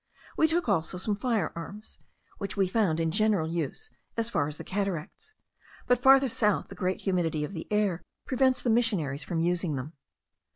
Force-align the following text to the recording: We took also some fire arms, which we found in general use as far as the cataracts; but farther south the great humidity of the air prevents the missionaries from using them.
We 0.35 0.47
took 0.47 0.67
also 0.67 0.97
some 0.97 1.15
fire 1.15 1.51
arms, 1.55 1.99
which 2.39 2.57
we 2.57 2.67
found 2.67 2.99
in 2.99 3.11
general 3.11 3.47
use 3.47 3.91
as 4.17 4.31
far 4.31 4.47
as 4.47 4.57
the 4.57 4.63
cataracts; 4.63 5.35
but 5.85 6.01
farther 6.01 6.27
south 6.27 6.69
the 6.69 6.73
great 6.73 7.01
humidity 7.01 7.43
of 7.43 7.53
the 7.53 7.67
air 7.71 8.01
prevents 8.25 8.63
the 8.63 8.71
missionaries 8.71 9.21
from 9.23 9.41
using 9.41 9.75
them. 9.75 9.93